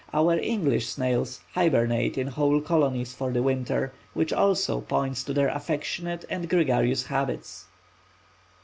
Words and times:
Our 0.15 0.33
English 0.39 0.87
snails 0.89 1.41
hibernate 1.53 2.17
in 2.17 2.25
whole 2.25 2.59
colonies 2.59 3.13
for 3.13 3.31
the 3.31 3.43
winter, 3.43 3.93
which 4.15 4.33
also 4.33 4.81
points 4.81 5.23
to 5.25 5.33
their 5.33 5.49
affectionate 5.49 6.25
and 6.27 6.49
gregarious 6.49 7.03
habits. 7.05 7.65